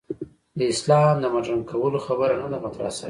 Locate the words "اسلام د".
0.73-1.25